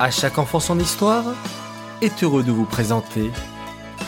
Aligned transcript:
À 0.00 0.12
chaque 0.12 0.38
enfant 0.38 0.60
son 0.60 0.78
histoire 0.78 1.24
est 2.02 2.22
heureux 2.22 2.44
de 2.44 2.52
vous 2.52 2.66
présenter 2.66 3.32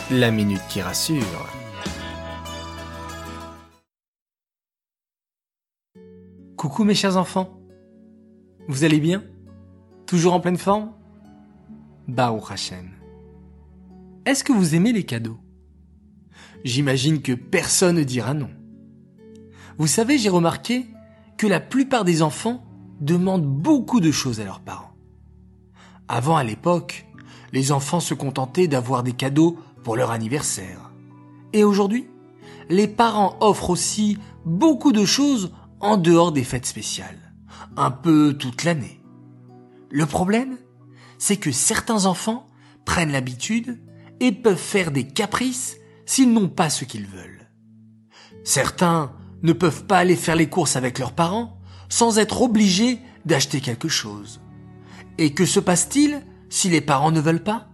la 0.09 0.31
minute 0.31 0.61
qui 0.69 0.81
rassure. 0.81 1.49
Coucou 6.55 6.85
mes 6.85 6.95
chers 6.95 7.17
enfants. 7.17 7.59
Vous 8.69 8.85
allez 8.85 9.01
bien? 9.01 9.21
Toujours 10.05 10.33
en 10.33 10.39
pleine 10.39 10.57
forme? 10.57 10.93
Bao 12.07 12.39
Hashem. 12.49 12.91
Est-ce 14.25 14.45
que 14.45 14.53
vous 14.53 14.75
aimez 14.75 14.93
les 14.93 15.03
cadeaux? 15.03 15.39
J'imagine 16.63 17.21
que 17.21 17.33
personne 17.33 17.97
ne 17.97 18.03
dira 18.05 18.33
non. 18.33 18.49
Vous 19.77 19.87
savez, 19.87 20.17
j'ai 20.17 20.29
remarqué 20.29 20.85
que 21.37 21.47
la 21.47 21.59
plupart 21.59 22.05
des 22.05 22.21
enfants 22.21 22.63
demandent 23.01 23.45
beaucoup 23.45 23.99
de 23.99 24.11
choses 24.11 24.39
à 24.39 24.45
leurs 24.45 24.61
parents. 24.61 24.90
Avant, 26.13 26.35
à 26.35 26.43
l'époque, 26.43 27.05
les 27.53 27.71
enfants 27.71 28.01
se 28.01 28.13
contentaient 28.13 28.67
d'avoir 28.67 29.01
des 29.01 29.13
cadeaux 29.13 29.57
pour 29.81 29.95
leur 29.95 30.11
anniversaire. 30.11 30.91
Et 31.53 31.63
aujourd'hui, 31.63 32.05
les 32.67 32.89
parents 32.89 33.37
offrent 33.39 33.69
aussi 33.69 34.17
beaucoup 34.43 34.91
de 34.91 35.05
choses 35.05 35.53
en 35.79 35.95
dehors 35.95 36.33
des 36.33 36.43
fêtes 36.43 36.65
spéciales, 36.65 37.31
un 37.77 37.91
peu 37.91 38.35
toute 38.37 38.65
l'année. 38.65 38.99
Le 39.89 40.05
problème, 40.05 40.57
c'est 41.17 41.37
que 41.37 41.53
certains 41.53 42.05
enfants 42.05 42.45
prennent 42.83 43.13
l'habitude 43.13 43.79
et 44.19 44.33
peuvent 44.33 44.57
faire 44.57 44.91
des 44.91 45.07
caprices 45.07 45.77
s'ils 46.05 46.33
n'ont 46.33 46.49
pas 46.49 46.69
ce 46.69 46.83
qu'ils 46.83 47.07
veulent. 47.07 47.47
Certains 48.43 49.13
ne 49.43 49.53
peuvent 49.53 49.85
pas 49.85 49.99
aller 49.99 50.17
faire 50.17 50.35
les 50.35 50.49
courses 50.49 50.75
avec 50.75 50.99
leurs 50.99 51.13
parents 51.13 51.57
sans 51.87 52.19
être 52.19 52.41
obligés 52.41 52.99
d'acheter 53.23 53.61
quelque 53.61 53.87
chose. 53.87 54.40
Et 55.17 55.33
que 55.33 55.45
se 55.45 55.59
passe-t-il 55.59 56.21
si 56.49 56.69
les 56.69 56.81
parents 56.81 57.11
ne 57.11 57.21
veulent 57.21 57.43
pas? 57.43 57.69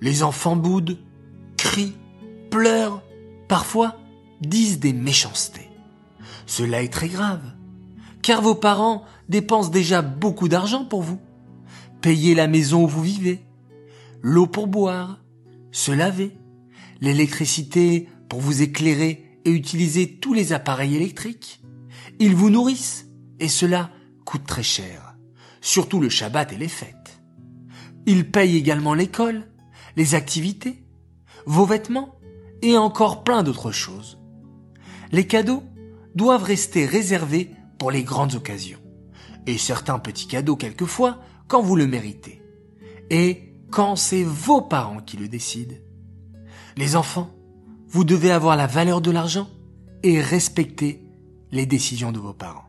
Les 0.00 0.22
enfants 0.22 0.56
boudent, 0.56 0.98
crient, 1.56 1.96
pleurent, 2.50 3.02
parfois 3.48 3.96
disent 4.40 4.78
des 4.78 4.92
méchancetés. 4.92 5.68
Cela 6.46 6.82
est 6.82 6.92
très 6.92 7.08
grave, 7.08 7.42
car 8.22 8.42
vos 8.42 8.54
parents 8.54 9.04
dépensent 9.28 9.70
déjà 9.70 10.02
beaucoup 10.02 10.48
d'argent 10.48 10.84
pour 10.84 11.02
vous. 11.02 11.20
Payez 12.00 12.34
la 12.34 12.46
maison 12.46 12.84
où 12.84 12.88
vous 12.88 13.02
vivez, 13.02 13.44
l'eau 14.22 14.46
pour 14.46 14.66
boire, 14.66 15.20
se 15.72 15.92
laver, 15.92 16.36
l'électricité 17.00 18.08
pour 18.28 18.40
vous 18.40 18.62
éclairer 18.62 19.40
et 19.44 19.50
utiliser 19.50 20.18
tous 20.18 20.32
les 20.32 20.52
appareils 20.52 20.96
électriques. 20.96 21.60
Ils 22.18 22.34
vous 22.34 22.50
nourrissent 22.50 23.06
et 23.40 23.48
cela 23.48 23.90
coûte 24.24 24.46
très 24.46 24.62
cher, 24.62 25.16
surtout 25.60 26.00
le 26.00 26.08
Shabbat 26.08 26.52
et 26.52 26.58
les 26.58 26.68
fêtes. 26.68 27.20
Ils 28.06 28.30
payent 28.30 28.56
également 28.56 28.94
l'école, 28.94 29.46
les 29.96 30.14
activités, 30.14 30.84
vos 31.46 31.66
vêtements 31.66 32.18
et 32.62 32.76
encore 32.76 33.24
plein 33.24 33.42
d'autres 33.42 33.72
choses. 33.72 34.18
Les 35.12 35.26
cadeaux 35.26 35.62
doivent 36.14 36.42
rester 36.42 36.86
réservés 36.86 37.50
pour 37.78 37.90
les 37.90 38.02
grandes 38.02 38.34
occasions 38.34 38.80
et 39.46 39.56
certains 39.56 39.98
petits 39.98 40.26
cadeaux 40.26 40.56
quelquefois 40.56 41.18
quand 41.46 41.62
vous 41.62 41.76
le 41.76 41.86
méritez 41.86 42.42
et 43.10 43.54
quand 43.70 43.96
c'est 43.96 44.24
vos 44.24 44.60
parents 44.60 45.00
qui 45.00 45.16
le 45.16 45.28
décident. 45.28 45.76
Les 46.76 46.96
enfants, 46.96 47.30
vous 47.88 48.04
devez 48.04 48.30
avoir 48.30 48.56
la 48.56 48.66
valeur 48.66 49.00
de 49.00 49.10
l'argent 49.10 49.48
et 50.02 50.20
respecter 50.20 51.02
les 51.50 51.66
décisions 51.66 52.12
de 52.12 52.18
vos 52.18 52.34
parents. 52.34 52.68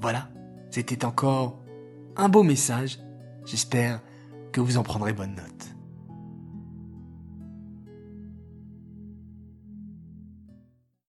Voilà, 0.00 0.30
c'était 0.70 1.04
encore 1.04 1.57
un 2.18 2.28
beau 2.28 2.42
message. 2.42 2.98
J'espère 3.46 4.00
que 4.52 4.60
vous 4.60 4.76
en 4.76 4.82
prendrez 4.82 5.12
bonne 5.12 5.36
note. 5.36 5.57